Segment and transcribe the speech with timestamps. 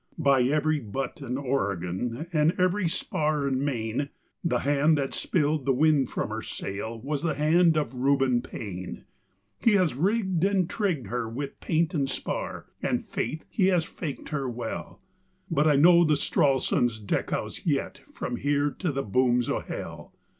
[0.17, 4.09] By every butt in Oregon and every spar in Maine,
[4.43, 9.03] The hand that spilled the wind from her sail was the hand of Reuben Paine!
[9.59, 14.29] He has rigged and trigged her with paint and spar, and, faith, he has faked
[14.29, 15.01] her well
[15.51, 20.15] But I'd know the Stralsund's deckhouse yet from here to the booms o' Hell.